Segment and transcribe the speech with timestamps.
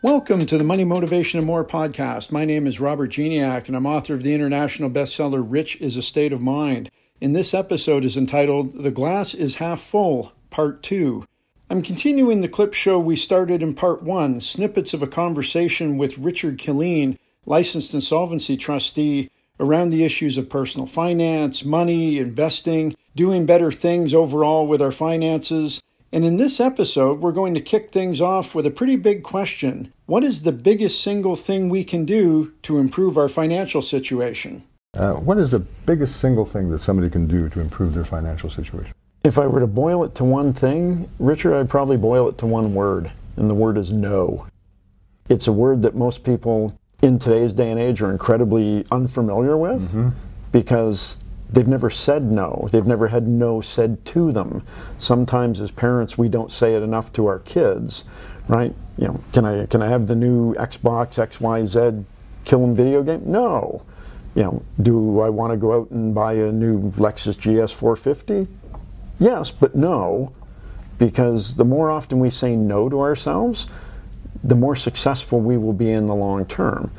[0.00, 2.30] Welcome to the Money Motivation and More podcast.
[2.30, 6.02] My name is Robert Geniak, and I'm author of the international bestseller Rich is a
[6.02, 6.88] State of Mind.
[7.20, 11.24] In this episode is entitled The Glass is Half Full, Part 2.
[11.68, 16.16] I'm continuing the clip show we started in Part 1, snippets of a conversation with
[16.16, 19.28] Richard Killeen, licensed insolvency trustee,
[19.58, 25.82] around the issues of personal finance, money, investing, doing better things overall with our finances.
[26.10, 29.92] And in this episode, we're going to kick things off with a pretty big question
[30.06, 34.62] What is the biggest single thing we can do to improve our financial situation?
[34.96, 38.48] Uh, what is the biggest single thing that somebody can do to improve their financial
[38.48, 38.94] situation?
[39.22, 42.46] If I were to boil it to one thing, Richard, I'd probably boil it to
[42.46, 44.46] one word, and the word is no.
[45.28, 49.92] It's a word that most people in today's day and age are incredibly unfamiliar with
[49.92, 50.08] mm-hmm.
[50.52, 51.18] because
[51.50, 52.68] they've never said no.
[52.70, 54.64] They've never had no said to them.
[54.98, 58.04] Sometimes as parents we don't say it enough to our kids,
[58.48, 58.74] right?
[58.96, 62.04] You know, can I can I have the new Xbox XYZ
[62.44, 63.22] killing video game?
[63.26, 63.84] No.
[64.34, 68.46] You know, do I want to go out and buy a new Lexus GS 450?
[69.18, 70.32] Yes, but no,
[70.98, 73.66] because the more often we say no to ourselves,
[74.44, 76.92] the more successful we will be in the long term.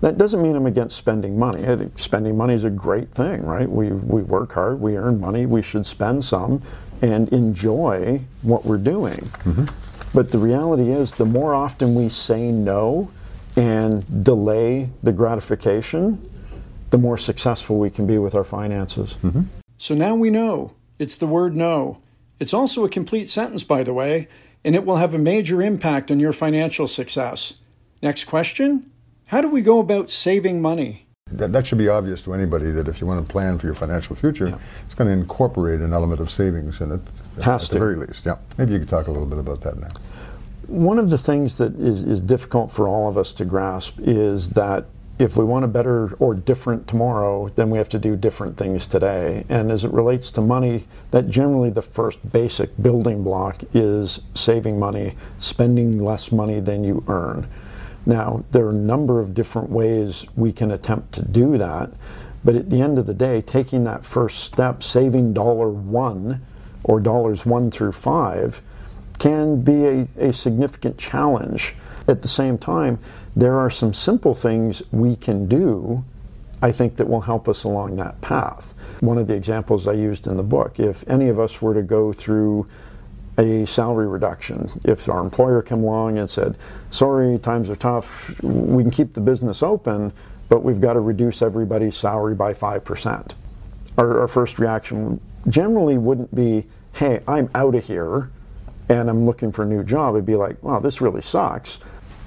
[0.00, 1.66] That doesn't mean I'm against spending money.
[1.66, 3.68] I think spending money is a great thing, right?
[3.68, 6.62] We, we work hard, we earn money, we should spend some
[7.02, 9.16] and enjoy what we're doing.
[9.16, 10.16] Mm-hmm.
[10.16, 13.10] But the reality is, the more often we say no
[13.56, 16.30] and delay the gratification,
[16.90, 19.18] the more successful we can be with our finances.
[19.22, 19.42] Mm-hmm.
[19.78, 21.98] So now we know it's the word no.
[22.38, 24.28] It's also a complete sentence, by the way,
[24.64, 27.60] and it will have a major impact on your financial success.
[28.00, 28.90] Next question
[29.28, 31.06] how do we go about saving money?
[31.26, 33.74] That, that should be obvious to anybody that if you want to plan for your
[33.74, 34.58] financial future, yeah.
[34.86, 37.00] it's going to incorporate an element of savings in it.
[37.44, 37.74] Has at to.
[37.74, 38.24] the very least.
[38.24, 38.36] Yeah.
[38.56, 39.88] Maybe you could talk a little bit about that now.
[40.66, 44.50] One of the things that is, is difficult for all of us to grasp is
[44.50, 44.86] that
[45.18, 48.86] if we want a better or different tomorrow, then we have to do different things
[48.86, 49.44] today.
[49.50, 54.78] And as it relates to money, that generally the first basic building block is saving
[54.78, 57.46] money, spending less money than you earn.
[58.08, 61.90] Now, there are a number of different ways we can attempt to do that,
[62.42, 66.40] but at the end of the day, taking that first step, saving dollar one
[66.84, 68.62] or dollars one through five,
[69.18, 71.74] can be a, a significant challenge.
[72.08, 72.98] At the same time,
[73.36, 76.02] there are some simple things we can do
[76.60, 78.74] I think that will help us along that path.
[79.00, 81.82] One of the examples I used in the book, if any of us were to
[81.82, 82.66] go through
[83.38, 84.68] a salary reduction.
[84.84, 86.58] If our employer came along and said,
[86.90, 90.12] sorry, times are tough, we can keep the business open,
[90.48, 93.34] but we've got to reduce everybody's salary by 5%.
[93.96, 98.30] Our, our first reaction generally wouldn't be, hey, I'm out of here
[98.88, 100.14] and I'm looking for a new job.
[100.14, 101.78] It'd be like, wow, this really sucks.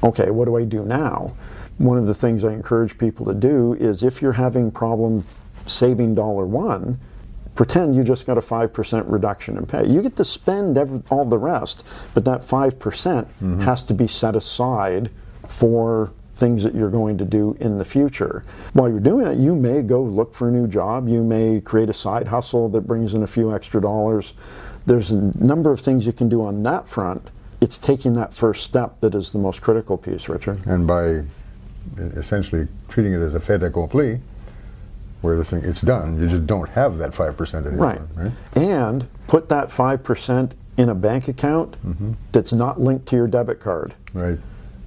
[0.03, 1.35] Okay, what do I do now?
[1.77, 5.25] One of the things I encourage people to do is if you're having problem
[5.65, 6.99] saving dollar one,
[7.61, 9.85] pretend you just got a 5% reduction in pay.
[9.85, 11.85] You get to spend every, all the rest,
[12.15, 15.11] but that 5% mm hmm has to be set aside
[15.47, 18.41] for things that you're going to do in the future.
[18.73, 21.07] While you're doing that, you may go look for a new job.
[21.07, 24.33] You may create a side hustle that brings in a few extra dollars.
[24.87, 27.29] There's a number of things you can do on that front.
[27.61, 30.65] It's taking that first step that is the most critical piece, Richard.
[30.65, 31.21] And by
[31.97, 34.19] essentially treating it as a fait accompli,
[35.21, 36.19] where the thing it's done.
[36.19, 37.87] You just don't have that five percent anymore.
[38.15, 38.25] Right.
[38.25, 38.31] right.
[38.55, 42.13] And put that five percent in a bank account mm-hmm.
[42.31, 43.93] that's not linked to your debit card.
[44.13, 44.39] Right.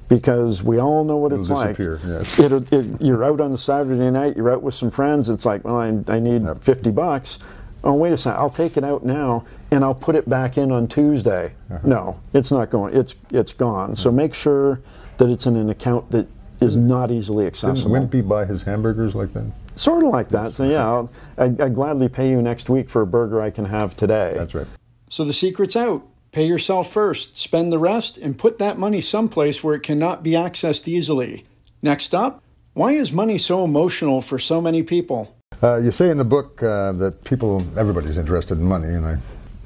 [0.09, 1.79] Because we all know what It'll it's like.
[1.79, 2.39] Yes.
[2.39, 4.37] It, it, you're out on a Saturday night.
[4.37, 5.29] You're out with some friends.
[5.29, 6.63] It's like, well, I, I need yep.
[6.63, 7.39] fifty bucks.
[7.83, 8.41] Oh, wait a second.
[8.41, 11.55] I'll take it out now and I'll put it back in on Tuesday.
[11.71, 11.81] Uh-huh.
[11.85, 12.97] No, it's not going.
[12.97, 13.95] It's it's gone.
[13.95, 14.81] So make sure
[15.19, 16.27] that it's in an account that
[16.65, 17.95] is not easily accessible.
[17.95, 19.45] Didn't Wimpy buy his hamburgers like that?
[19.77, 20.55] Sort of like that.
[20.55, 23.67] So yeah, I'll, I'd, I'd gladly pay you next week for a burger I can
[23.67, 24.35] have today.
[24.37, 24.67] That's right.
[25.09, 26.07] So the secret's out.
[26.33, 30.33] Pay yourself first, spend the rest, and put that money someplace where it cannot be
[30.33, 31.45] accessed easily.
[31.81, 35.37] Next up, why is money so emotional for so many people?
[35.63, 39.19] Uh, you say in the book uh, that people, everybody's interested in money, and I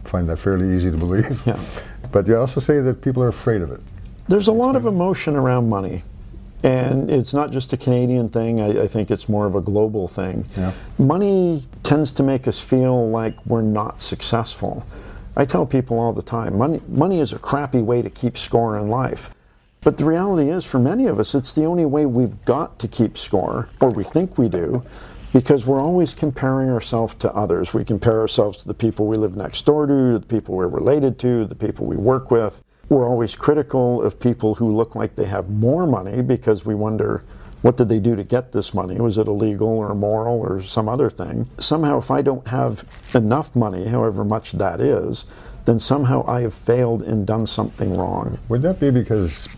[0.04, 1.42] find that fairly easy to believe.
[1.46, 1.58] Yeah.
[2.10, 3.80] But you also say that people are afraid of it.
[4.28, 6.02] There's a lot of emotion around money.
[6.64, 10.08] And it's not just a Canadian thing, I, I think it's more of a global
[10.08, 10.44] thing.
[10.56, 10.72] Yeah.
[10.98, 14.84] Money tends to make us feel like we're not successful.
[15.36, 18.76] I tell people all the time money, money is a crappy way to keep score
[18.76, 19.30] in life.
[19.82, 22.88] But the reality is, for many of us, it's the only way we've got to
[22.88, 24.82] keep score, or we think we do,
[25.32, 27.72] because we're always comparing ourselves to others.
[27.72, 30.66] We compare ourselves to the people we live next door to, to the people we're
[30.66, 32.62] related to, the people we work with.
[32.88, 37.22] We're always critical of people who look like they have more money because we wonder
[37.60, 39.00] what did they do to get this money?
[39.00, 41.50] Was it illegal or immoral or some other thing?
[41.58, 45.26] Somehow, if I don't have enough money, however much that is,
[45.64, 48.38] then somehow I have failed and done something wrong.
[48.48, 49.48] Would that be because,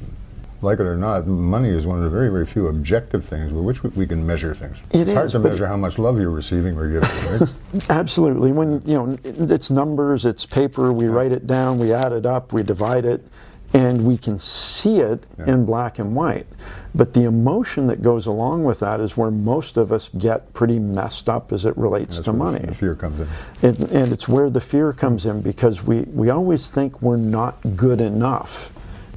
[0.62, 3.64] like it or not, money is one of the very, very few objective things with
[3.64, 4.82] which we can measure things?
[4.90, 7.08] It it's hard to measure how much love you're receiving or giving,
[7.40, 7.90] right?
[7.90, 8.52] Absolutely.
[8.52, 10.92] When you know it's numbers, it's paper.
[10.92, 13.24] We write it down, we add it up, we divide it,
[13.72, 15.54] and we can see it Yeah.
[15.54, 16.46] in black and white.
[16.94, 20.80] But the emotion that goes along with that is where most of us get pretty
[20.80, 22.66] messed up as it relates That's to money.
[22.66, 23.28] The fear comes in.
[23.62, 27.58] And, and it's where the fear comes in because we, we always think we're not
[27.76, 28.72] good enough.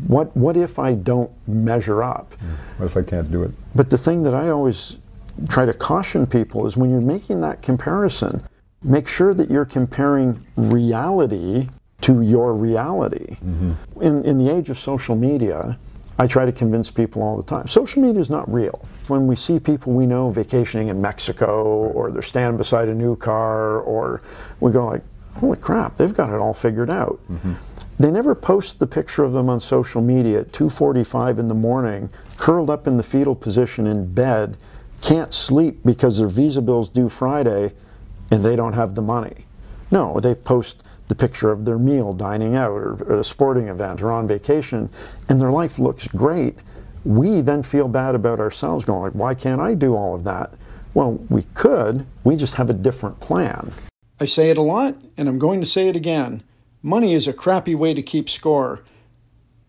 [0.07, 2.33] What, what if I don't measure up?
[2.77, 3.51] What if I can't do it?
[3.75, 4.97] But the thing that I always
[5.49, 8.43] try to caution people is when you're making that comparison,
[8.83, 11.69] make sure that you're comparing reality
[12.01, 13.35] to your reality.
[13.35, 14.01] Mm-hmm.
[14.01, 15.77] In, in the age of social media,
[16.19, 18.85] I try to convince people all the time social media is not real.
[19.07, 23.15] When we see people we know vacationing in Mexico or they're standing beside a new
[23.15, 24.21] car or
[24.59, 25.01] we go like,
[25.35, 27.19] holy crap, they've got it all figured out.
[27.31, 27.53] Mm-hmm.
[27.99, 32.09] They never post the picture of them on social media at 2:45 in the morning,
[32.37, 34.57] curled up in the fetal position in bed,
[35.01, 37.73] can't sleep because their visa bill's due Friday
[38.31, 39.45] and they don't have the money.
[39.91, 44.11] No, they post the picture of their meal dining out or, a sporting event or
[44.11, 44.89] on vacation
[45.29, 46.57] and their life looks great.
[47.03, 50.53] We then feel bad about ourselves going like, why can't I do all of that?
[50.93, 53.73] Well, we could, we just have a different plan.
[54.19, 56.43] I say it a lot and I'm going to say it again.
[56.85, 58.83] Money is a crappy way to keep score.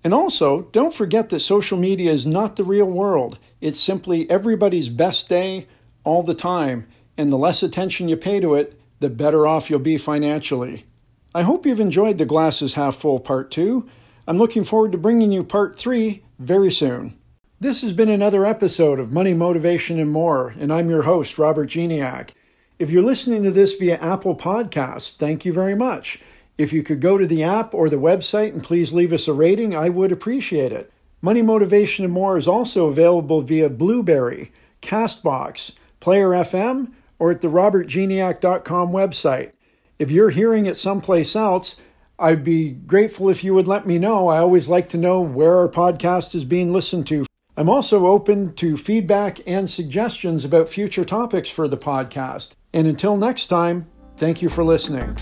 [0.02, 3.38] And also, don't forget that social media is not the real world.
[3.60, 5.68] It's simply everybody's best day
[6.02, 9.78] all the time, and the less attention you pay to it, the better off you'll
[9.78, 10.86] be financially.
[11.32, 13.88] I hope you've enjoyed the Glasses Half Full Part 2.
[14.26, 17.16] I'm looking forward to bringing you Part 3 very soon.
[17.60, 21.70] This has been another episode of Money, Motivation, and More, and I'm your host, Robert
[21.70, 22.30] Geniak.
[22.80, 26.20] If you're listening to this via Apple Podcasts, thank you very much.
[26.56, 29.32] If you could go to the app or the website and please leave us a
[29.32, 30.92] rating, I would appreciate it.
[31.20, 34.52] Money Motivation and More is also available via Blubrry,
[34.82, 39.52] Castbox, Player FM, or at the robertgeniak.com website.
[39.98, 41.76] If you're hearing it someplace else,
[42.18, 44.28] I'd be grateful if you would let me know.
[44.28, 47.26] I always like to know where our podcast is being listened to.
[47.56, 52.52] I'm also open to feedback and suggestions about future topics for the podcast.
[52.72, 53.86] And until next time,
[54.16, 55.16] thank you for listening.